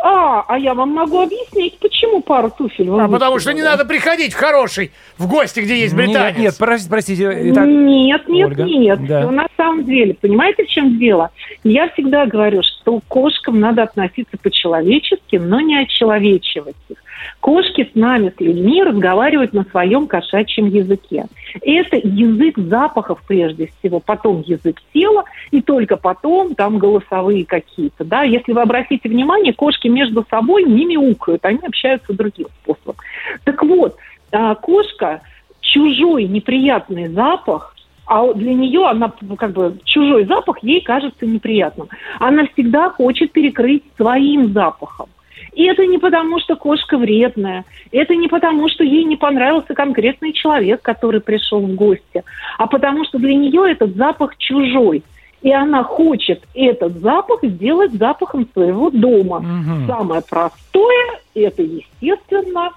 [0.00, 4.32] А, а я вам могу объяснить, почему пару туфель А потому что не надо приходить
[4.32, 6.36] в хороший, в гости, где есть британец.
[6.36, 7.50] Нет, нет, простите, простите.
[7.50, 9.06] Итак, Нет, нет, Ольга, нет.
[9.06, 9.20] да.
[9.22, 11.30] Всё на самом деле, понимаете, в чем дело?
[11.64, 16.98] Я всегда говорю, что к кошкам надо относиться по-человечески, но не отчеловечивать их.
[17.40, 21.26] Кошки с нами, с людьми, разговаривают на своем кошачьем языке.
[21.62, 28.04] Это язык запахов прежде всего, потом язык тела, и только потом там голосовые какие-то.
[28.04, 28.22] Да?
[28.22, 32.96] Если вы обратите внимание, кошки между собой не мяукают, они общаются другим способом.
[33.44, 33.96] Так вот,
[34.32, 35.22] а, кошка
[35.60, 37.74] чужой неприятный запах
[38.08, 41.88] а для нее она ну, как бы чужой запах ей кажется неприятным.
[42.18, 45.10] Она всегда хочет перекрыть своим запахом.
[45.52, 50.32] И это не потому, что кошка вредная, это не потому, что ей не понравился конкретный
[50.32, 52.24] человек, который пришел в гости,
[52.56, 55.02] а потому что для нее этот запах чужой.
[55.42, 59.40] И она хочет этот запах сделать запахом своего дома.
[59.40, 59.86] Мгм.
[59.86, 62.70] Самое простое– это, естественно,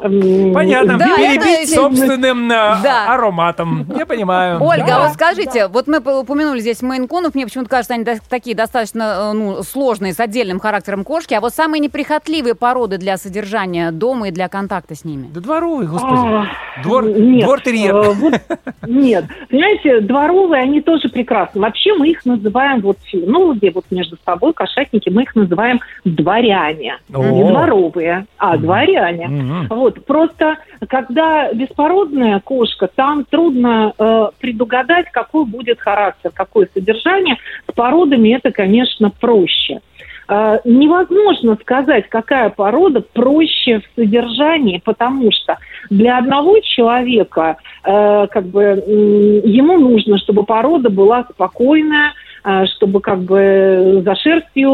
[0.00, 3.14] Понятно, Да, перебить это- собственным э, Да.
[3.14, 3.86] ароматом.
[3.96, 4.62] Я понимаю.
[4.62, 4.96] Ольга, Да.
[4.96, 8.56] а вот скажите, вот мы по- упомянули здесь мейн-кунов, мне почему-то кажется, они да- такие
[8.56, 13.90] достаточно э, ну, сложные, с отдельным характером кошки, а вот самые неприхотливые породы для содержания
[13.90, 15.28] дома и для контакта с ними?
[15.32, 16.20] Да дворовый, господи.
[16.22, 16.46] А,
[16.82, 17.94] Двор, нет, двор-терьер.
[17.96, 18.34] э, вот,
[18.86, 21.60] нет, понимаете, дворовые, они тоже прекрасны.
[21.60, 26.98] Вообще мы их называем, вот ну, где вот между собой кошатники, мы их называем дворяне.
[27.12, 27.22] О.
[27.22, 29.28] Не дворовые, а дворяне.
[29.28, 29.68] Мгм.
[29.82, 37.36] Вот, просто когда беспородная кошка, там трудно э, предугадать, какой будет характер, какое содержание.
[37.68, 39.80] С породами это, конечно, проще.
[40.28, 45.58] Э, невозможно сказать, какая порода проще в содержании, потому что
[45.90, 52.12] для одного человека э, как бы м, ему нужно, чтобы порода была спокойная,
[52.44, 54.70] э, чтобы как бы за шерстью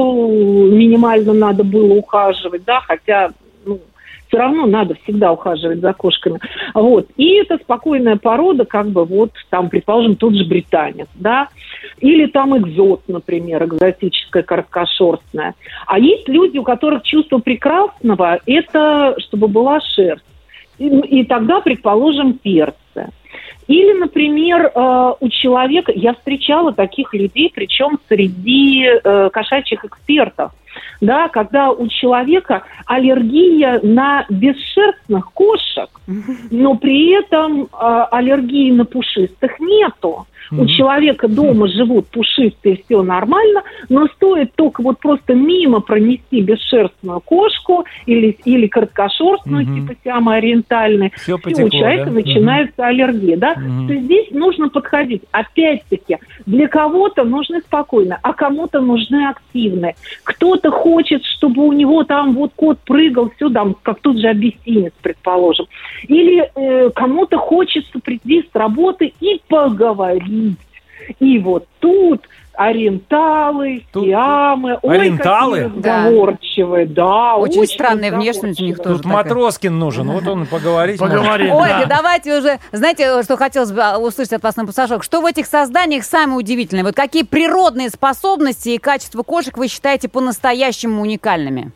[0.71, 3.31] минимально надо было ухаживать, да, хотя
[3.65, 3.81] ну,
[4.29, 6.39] все равно надо всегда ухаживать за кошками.
[6.75, 7.09] Вот.
[7.17, 11.49] И это спокойная порода, как бы вот там, предположим, тот же британец, да,
[11.99, 15.55] или там экзот, например, экзотическая короткошерстная.
[15.87, 20.25] А есть люди, у которых чувство прекрасного– это чтобы была шерсть.
[20.79, 23.11] И, и тогда, предположим, перцы.
[23.67, 30.53] Или, например, э, у человека, я встречала таких людей, причем среди э, кошачьих экспертов,
[31.01, 35.89] да, когда у человека аллергия на бесшерстных кошек,
[36.51, 37.67] но при этом э,
[38.11, 40.27] аллергии на пушистых нету.
[40.51, 47.21] У человека дома живут пушистые, все нормально, но стоит только вот просто мимо пронести бесшерстную
[47.21, 49.75] кошку или, или короткошерстную, Мгм.
[49.89, 52.11] типа сиамоориентальной, Всё всё, потекло, у человека да?
[52.13, 53.55] начинается аллергия, да?
[53.57, 53.87] Мгм.
[53.89, 55.23] То есть здесь нужно подходить.
[55.33, 59.95] Опять-таки, для кого-то нужны спокойно, а кому-то нужны активные.
[60.25, 64.93] Кто-то хочет, чтобы у него там вот кот прыгал, все там, как тут же объяснец,
[65.03, 65.67] предположим.
[66.07, 70.28] Или э, кому-то хочется прийти с работы и поговорить.
[71.21, 72.27] И вот тут
[72.59, 74.79] ориенталы, Тут- сиамы.
[74.83, 75.65] Ой, Ориенталы?
[75.65, 77.37] какие разговорчивые, да.
[77.37, 78.97] Очень странная внешность у них разговорчивые.
[78.97, 79.25] Тут такая.
[79.25, 80.99] Матроскин нужен, вот он поговорить.
[80.99, 81.55] Поговорим.
[81.55, 81.97] Ольга, да.
[81.99, 85.05] давайте уже, знаете, что хотелось бы а, услышать от вас на пассажок?
[85.05, 86.83] Что в этих созданиях самое удивительное?
[86.83, 91.71] Вот какие природные способности и качества кошек вы считаете по-настоящему уникальными?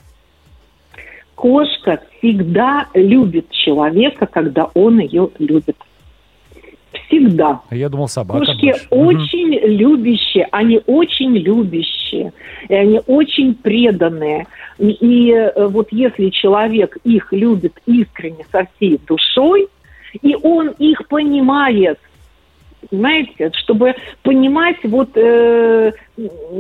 [1.37, 5.77] Кошка всегда любит человека, когда он ее любит.
[7.07, 7.61] Всегда.
[7.71, 8.45] Я думал, собака.
[8.45, 8.87] Кошки больше.
[8.91, 12.33] Очень любящие, они очень любящие,
[12.69, 14.47] и они очень преданные.
[14.79, 19.69] И, и, э, вот если человек их любит искренне со всей душой,
[20.21, 21.99] и он их понимает,
[22.91, 25.93] понимаете, чтобы понимать вот э,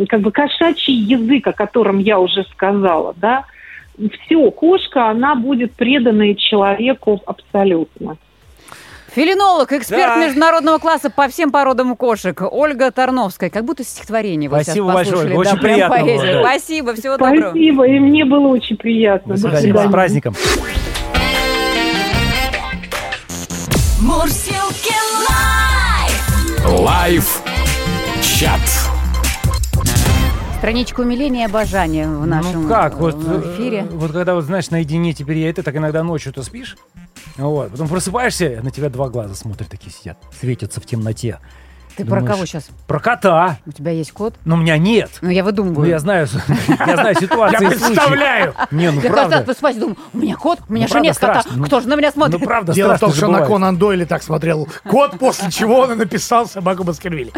[0.08, 3.44] как бы кошачий язык, о котором я уже сказала, да,
[4.24, 8.16] все, кошка, она будет преданной человеку абсолютно.
[9.14, 10.26] Филинолог, эксперт Да.
[10.26, 12.40] международного класса по всем породам кошек.
[12.50, 13.50] Ольга Тарновская.
[13.50, 15.34] Как будто стихотворение вы Спасибо сейчас большое, послушали.
[15.36, 16.42] Ольга, очень прям приятно да.
[16.42, 17.50] Спасибо, всего доброго.
[17.50, 19.34] Спасибо, и мне было очень приятно.
[19.36, 19.88] До До свидания.
[19.88, 20.34] С праздником.
[24.00, 24.94] Мурсилки
[25.28, 26.80] live.
[26.80, 27.42] Live
[28.22, 28.60] чат.
[30.58, 33.84] Страничка умиления и обожания в нашем ну как, вот, э, э, эфире.
[33.90, 36.76] вот когда вот знаешь, наедине теперь я это, так иногда ночью ты спишь,
[37.36, 41.38] вот, потом просыпаешься, на тебя два глаза смотрят, такие сидят, светятся в темноте.
[41.96, 42.68] Ты про думаешь, кого сейчас?
[42.86, 43.58] Про кота.
[43.66, 44.34] У тебя есть кот?
[44.44, 45.10] Но у меня нет.
[45.20, 45.88] Ну, я Ну, выдумываю.
[45.88, 46.26] я знаю,
[46.68, 48.54] я знаю ситуации Я представляю.
[48.70, 49.40] Не, ну Я правда.
[49.42, 51.42] просыпаюсь, думаю, у меня кот, у меня Ну, же нет кота.
[51.54, 52.40] Ну, Кто же на меня смотрит?
[52.40, 53.42] Ну правда, Дело в том, что на.
[53.46, 57.32] Конан Дойли так смотрел кот, после чего он и написал собаку Баскервилли.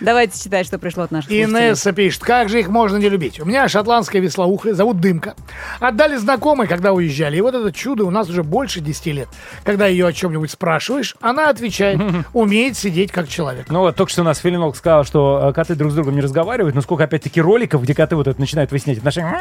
[0.00, 1.30] Давайте читать, что пришло от наших.
[1.32, 3.40] Инесса пишет, как же их можно не любить?
[3.40, 5.34] У меня шотландская веслоухая, зовут Дымка.
[5.80, 7.36] Отдали знакомые, когда уезжали.
[7.36, 9.28] И вот это чудо у нас уже больше 10 лет.
[9.64, 12.00] Когда ее о чем-нибудь спрашиваешь, она отвечает,
[12.32, 13.66] умеет сидеть как человек.
[13.68, 16.20] Ну вот, только что у нас Филинок сказал, что э, коты друг с другом не
[16.22, 19.36] разговаривают, но сколько опять-таки роликов, где коты вот это начинают выяснять отношения.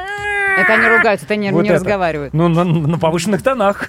[0.59, 1.75] Это они ругаются, это они Вот не это.
[1.75, 2.33] разговаривают.
[2.33, 3.87] Ну, на, на повышенных тонах.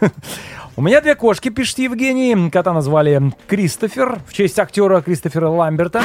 [0.79, 2.51] У меня две кошки, пишет Евгений.
[2.51, 6.03] Кота назвали Кристофер в честь актера Кристофера Ламберта.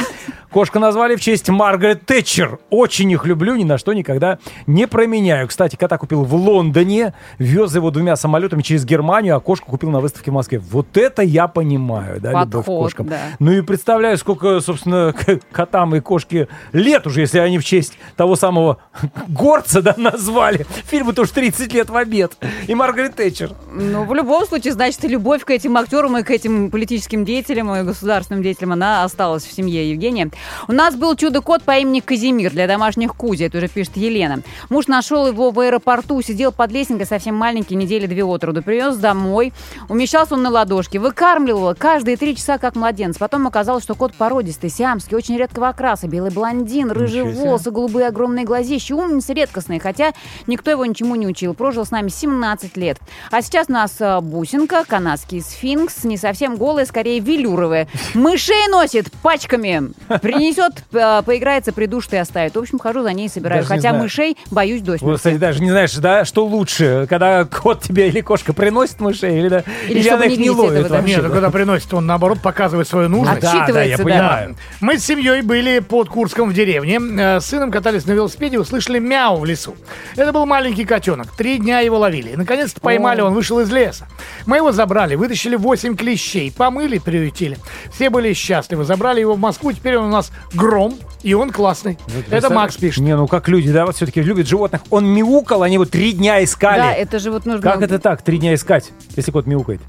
[0.50, 2.58] Кошку назвали в честь Маргарет Тэтчер.
[2.70, 5.46] Очень их люблю, ни на что никогда не променяю.
[5.46, 10.00] Кстати, кота купил в Лондоне, вез его двумя самолетами через Германию, а кошку купил на
[10.00, 10.58] выставке в Москве.
[10.58, 13.08] Вот это я понимаю, да, любовь к Подход, кошкам.
[13.08, 13.18] да.
[13.38, 15.14] Ну и представляю, сколько, собственно,
[15.52, 18.78] котам и кошке лет уже, если они в честь того самого
[19.28, 20.66] горца, да, назвали.
[20.86, 22.36] Фильму тоже 30 лет в обед.
[22.66, 23.52] И Маргарет Тэтчер.
[23.72, 27.74] Ну, в любом случае, значит, и любовь к этим актерам и к этим политическим деятелям
[27.74, 30.30] и государственным деятелям, она осталась в семье Евгения.
[30.68, 34.42] У нас был чудо-кот по имени Казимир для домашних Кузи, это уже пишет Елена.
[34.70, 38.96] Муж нашел его в аэропорту, сидел под лесенкой совсем маленький, недели две от роду, привез
[38.96, 39.52] домой,
[39.88, 43.18] умещался он на ладошке, выкармливал его каждые три часа, как младенец.
[43.18, 48.44] Потом оказалось, что кот породистый, сиамский, очень редкого окраса, белый блондин, рыжие волосы, голубые огромные
[48.44, 50.12] глазищи, умница редкостные, хотя
[50.46, 51.54] никто его ничему не учил.
[51.54, 52.98] Прожил с нами 17 лет.
[53.30, 54.20] А сейчас у нас э,
[54.54, 57.88] бусинка, канадский сфинкс, не совсем голая, скорее велюровая.
[58.14, 59.90] Мышей носит пачками.
[60.22, 62.54] Принесет, э, поиграется, придушит и оставит.
[62.54, 63.62] В общем, хожу за ней и собираю.
[63.62, 65.16] Даже Хотя мышей боюсь до Вот, смерти.
[65.16, 69.48] кстати, даже не знаешь, да, что лучше, когда кот тебе или кошка приносит мышей, или,
[69.48, 71.16] да, Или или она их не ловит этого, вообще.
[71.16, 73.40] Нет, а когда приносит, он наоборот показывает свою нужность.
[73.40, 74.04] Да, да, я Отчитывается, да.
[74.04, 74.56] понимаю.
[74.80, 77.00] Мы с семьей были под Курском в деревне.
[77.18, 79.76] Э, С сыном катались на велосипеде услышали мяу в лесу.
[80.16, 81.28] Это был маленький котенок.
[81.36, 82.30] Три дня его ловили.
[82.30, 84.06] И, наконец-то поймали, он вышел из леса.
[84.46, 87.58] Мы его забрали, вытащили 8 клещей, помыли, приютили.
[87.92, 88.84] Все были счастливы.
[88.84, 91.98] Забрали его в Москву, теперь он у нас гром, и он классный.
[92.30, 93.02] Это Макс пишет.
[93.02, 94.82] Не, ну как люди, да, вот все-таки любят животных.
[94.90, 96.80] Он мяукал, они его три дня искали.
[96.80, 97.62] Да, это же вот нужно...
[97.62, 99.80] Как это так, три дня искать, если кот мяукает?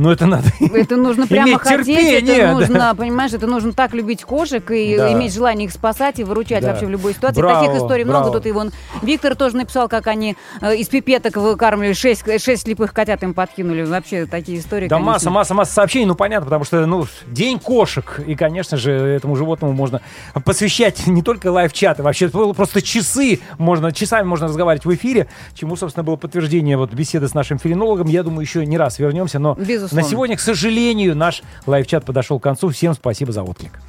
[0.00, 0.48] Ну это надо...
[0.74, 2.52] Это нужно прямо хотеть, терпение, это да.
[2.54, 5.12] нужно, понимаешь, это нужно так любить кошек и Да.
[5.12, 6.68] иметь желание их спасать и выручать Да.
[6.70, 7.38] вообще в любой ситуации.
[7.38, 8.20] Браво, Таких историй много.
[8.20, 8.38] браво.
[8.38, 8.70] Тут и вон
[9.02, 13.82] Виктор тоже написал, как они э, из пипеток выкармливали, шесть, шесть слепых котят им подкинули.
[13.82, 15.12] Вообще такие истории, Да конечно.
[15.12, 19.36] масса, масса, масса сообщений, ну понятно, потому что, ну, день кошек, и, конечно же, этому
[19.36, 20.00] животному можно
[20.46, 25.26] посвящать не только live-чаты, вообще это было просто часы, можно, часами можно разговаривать в эфире,
[25.54, 29.38] чему, собственно, было подтверждение вот беседы с нашим фелинологом, я думаю, еще не раз вернемся,
[29.38, 29.89] но Безусловно.
[29.92, 33.80] На сегодня, к сожалению, наш live-чат подошел к концу, всем спасибо за отклик.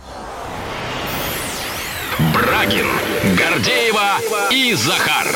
[2.33, 2.87] Брагин,
[3.35, 4.17] Гордеева
[4.51, 5.27] и Захар.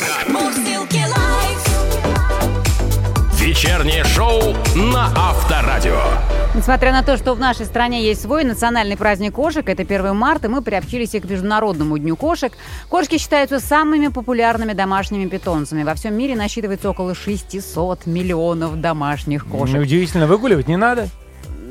[3.56, 5.98] Вечернее шоу на Авторадио.
[6.56, 10.50] Несмотря на то, что в нашей стране есть свой национальный праздник кошек, это 1 марта,
[10.50, 12.52] мы приобщились и к Международному дню кошек.
[12.90, 15.84] Кошки считаются самыми популярными домашними питомцами.
[15.84, 19.76] Во всем мире насчитывается около 600 миллионов домашних кошек.
[19.76, 21.08] Неудивительно, выгуливать не надо.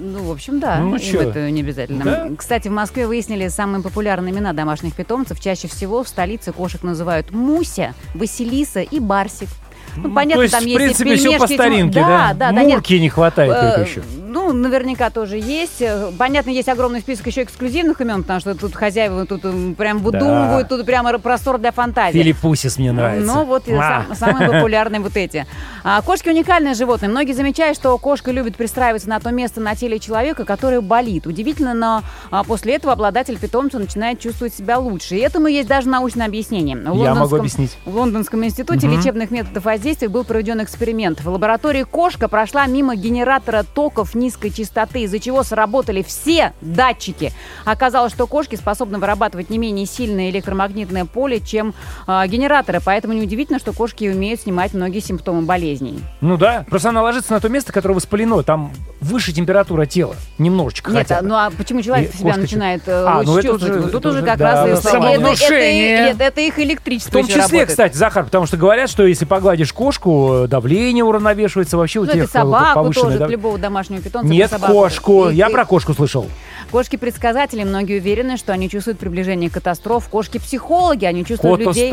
[0.04, 0.78] Ну, в общем, да.
[0.78, 1.20] Ну, Им чё?
[1.20, 2.04] это не обязательно.
[2.04, 2.28] Да?
[2.36, 5.38] Кстати, в Москве выяснили самые популярные имена домашних питомцев.
[5.38, 9.48] Чаще всего в столице кошек называют Муся, Василиса и Барсик.
[9.96, 12.06] Ну, понятно, То есть, там в есть и принципе, все по старинке, да?
[12.06, 12.34] да?
[12.34, 12.74] Да, да, нет.
[12.74, 14.02] Мурки не хватает Э, еще.
[14.34, 15.80] Ну, наверняка тоже есть.
[15.80, 19.98] Э, Понятно, есть огромный список еще эксклюзивных имен, потому что тут хозяева тут м, прям
[19.98, 22.18] выдумывают, тут прямо простор для фантазии.
[22.18, 23.32] Филиппусис мне нравится.
[23.32, 24.04] Ну, вот А.
[24.08, 25.46] сам- самые популярные вот эти.
[25.84, 27.08] А, кошки уникальные животные.
[27.08, 31.26] Многие замечают, что кошка любит пристраиваться на то место на теле человека, которое болит.
[31.26, 35.14] Удивительно, но а, после этого обладатель питомца начинает чувствовать себя лучше.
[35.16, 36.76] И этому есть даже научное объяснение.
[36.76, 37.76] В Я могу объяснить.
[37.84, 41.20] В Лондонском институте лечебных методов воздействия был проведен эксперимент.
[41.20, 47.32] В лаборатории кошка прошла мимо генератора токов низкой частоты, из-за чего сработали все датчики.
[47.64, 51.74] Оказалось, что кошки способны вырабатывать не менее сильное электромагнитное поле, чем
[52.06, 52.80] а, генераторы.
[52.84, 56.00] Поэтому неудивительно, что кошки умеют снимать многие симптомы болезней.
[56.20, 58.42] Ну да, просто она ложится на то место, которое воспалено.
[58.42, 60.14] Там выше температура тела.
[60.38, 61.28] Немножечко Нет, хотя бы.
[61.28, 63.72] ну а почему человек И себя кошка начинает э, А, лучше ну это чувствовать?
[63.76, 67.12] уже- Ну, Тут это уже как да, раз это, это, это, это их В электричество
[67.12, 67.68] том еще числе, работает.
[67.68, 72.24] кстати, Захар, потому что говорят, что если погладишь кошку, давление уравновешивается вообще у Ну, тех
[72.24, 74.13] и собаку э, тоже, дав- любого домашнего питомца.
[74.22, 74.72] Нет, про собаку.
[74.74, 75.28] кошку.
[75.30, 76.28] И- Я и- про кошку слышал.
[76.70, 80.08] Кошки-предсказатели, многие уверены, что они чувствуют приближение катастроф.
[80.08, 81.92] Кошки-психологи, они чувствуют людей...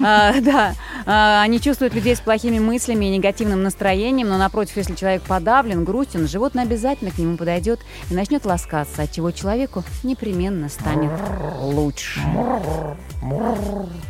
[0.00, 0.74] А, да,
[1.06, 5.84] А, они чувствуют людей с плохими мыслями и негативным настроением, но напротив, если человек подавлен,
[5.84, 11.12] грустен, животное обязательно к нему подойдет и начнет ласкаться, от чего человеку непременно станет
[11.60, 12.20] лучше.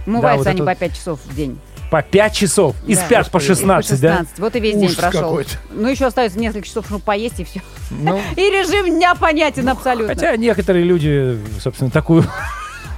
[0.07, 1.59] Умываются вот они это по вот 5 часов в день.
[1.91, 2.77] По 5 часов.
[2.87, 3.01] И Да.
[3.01, 4.25] спят по И 16, да?
[4.39, 5.21] Вот и весь день Ужас прошел.
[5.23, 5.51] какой-то.
[5.73, 7.63] Ну, еще остается несколько часов, чтобы поесть, и все.
[7.91, 10.15] Ну, И режим дня понятен абсолютно.
[10.15, 12.25] хотя некоторые люди, собственно, такую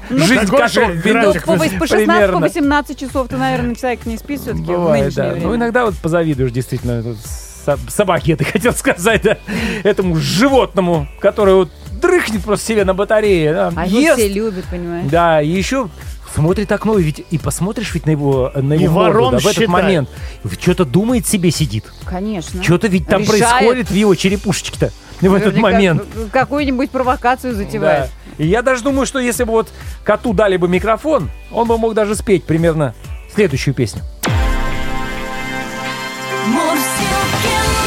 [0.08, 1.02] Ну, жизнь же ведут.
[1.04, 1.44] график.
[1.44, 2.38] По, по 16, по примерно.
[2.40, 5.30] 18 часов ты, наверное, человек не спит все-таки Бывает, да.
[5.30, 5.46] время.
[5.46, 7.04] Ну, иногда вот позавидуешь, действительно,
[7.88, 9.36] собаке, ты хотел сказать, да,
[9.84, 11.70] этому животному, которое вот
[12.02, 15.06] дрыхнет просто себе на батарее, да, А его ест, все любят, понимаешь?
[15.10, 15.88] да, и еще
[16.34, 19.38] смотрит окно, и ведь и посмотришь ведь на его, на И его морду, ворон да,
[19.38, 19.68] в этот считает.
[19.70, 20.08] момент,
[20.60, 22.62] что-то думает себе сидит, Конечно.
[22.62, 23.40] что-то ведь там Решает.
[23.40, 26.02] происходит в его черепушечке-то в этот момент.
[26.32, 28.10] Какую-нибудь провокацию затевает.
[28.38, 28.44] Да.
[28.44, 29.68] И я даже думаю, что если бы вот
[30.02, 32.94] коту дали бы микрофон, он бы мог даже спеть примерно
[33.34, 34.02] следующую песню.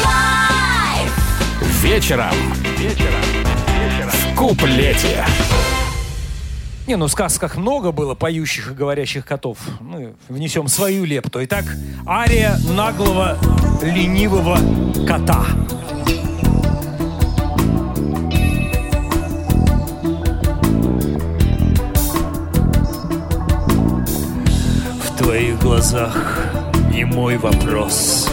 [0.04, 1.82] Live.
[1.82, 2.34] Вечером.
[2.78, 3.20] Вечером.
[4.32, 5.24] В куплете.
[6.86, 9.56] Не, ну в сказках много было поющих и говорящих котов.
[9.80, 11.42] Мы внесем свою лепту.
[11.44, 11.64] Итак,
[12.06, 13.38] ария наглого,
[13.80, 14.58] ленивого
[15.06, 15.46] кота.
[25.02, 26.52] В твоих глазах
[26.92, 28.28] не мой вопрос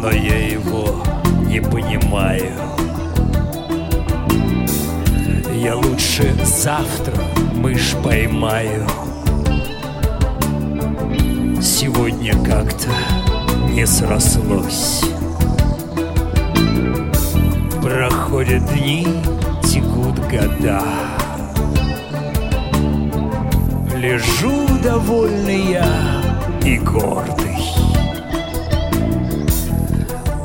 [0.00, 1.04] Но я его
[1.46, 2.52] не понимаю
[5.68, 7.12] Я лучше завтра
[7.56, 8.86] мышь поймаю
[11.60, 12.88] Сегодня как-то
[13.68, 15.02] не срослось.
[17.82, 19.06] Проходят дни,
[19.62, 20.82] текут года.
[23.94, 26.22] Лежу довольный я
[26.64, 27.58] и гордый.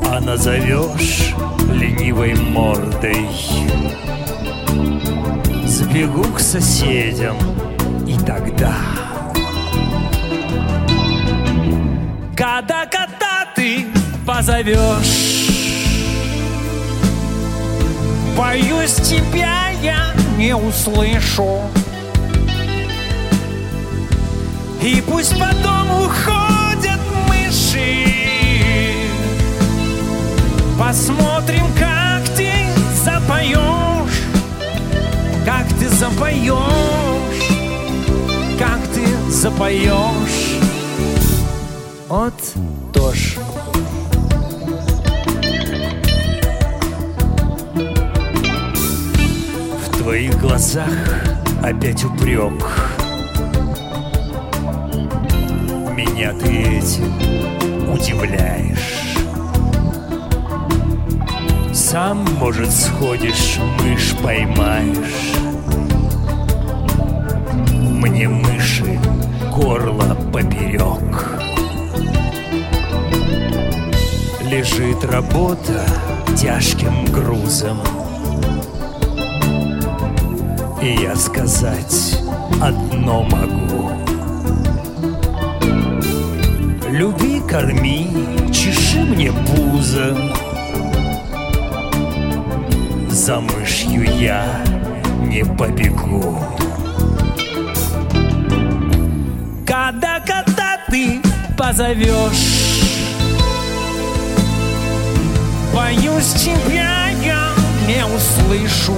[0.06, 1.34] А назовешь
[1.72, 3.26] ленивой мордой
[5.94, 7.36] Сбегу к соседям.
[8.04, 8.74] И тогда
[12.36, 13.86] Когда кота ты
[14.26, 15.46] позовешь
[18.36, 21.60] Боюсь, тебя я не услышу.
[24.82, 28.08] И пусть по дому ходят мыши.
[30.76, 32.03] Посмотрим, как
[35.84, 37.50] ты запоешь
[38.58, 40.58] Как ты запоешь
[42.08, 42.34] Вот
[42.92, 43.38] тоже
[49.86, 50.88] В твоих глазах
[51.62, 52.52] опять упрек.
[55.96, 59.16] Меня ты этим удивляешь.
[61.72, 65.53] Сам, может, сходишь, мышь поймаешь
[68.04, 69.00] Мне мыши
[69.50, 71.40] горло поперек.
[74.42, 75.86] Лежит работа
[76.36, 77.78] тяжким грузом.
[80.82, 82.20] И я сказать
[82.60, 83.90] одно могу.
[86.90, 88.10] Люби, корми,
[88.52, 90.14] чеши мне пузо.
[93.08, 94.44] За мышью я
[95.22, 96.38] не побегу
[99.94, 101.22] Когда кота ты
[101.56, 102.82] позовешь
[105.72, 107.52] Боюсь тебя я
[107.86, 108.96] не услышу.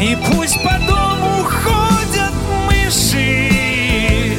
[0.00, 2.32] И пусть по дому ходят
[2.66, 4.38] мыши.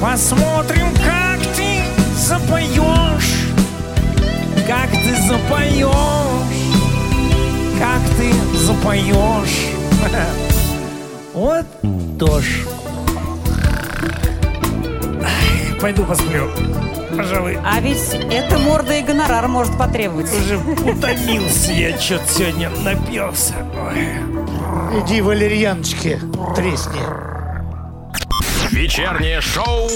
[0.00, 1.82] Посмотрим, как ты
[2.16, 3.48] запоешь
[4.68, 5.90] Как ты запоешь
[7.80, 10.46] Как ты запоешь
[11.40, 11.64] Вот
[12.18, 12.66] тоже
[15.80, 16.50] Пойду посплю.
[17.16, 20.28] Пожалуй, А ведь это морда и гонорар может потребовать.
[20.30, 23.54] уже утомился я что-то сегодня напился.
[23.88, 25.00] Ой.
[25.02, 26.20] Иди валерьяночки
[26.54, 27.00] тресни.
[28.70, 29.88] Вечернее шоу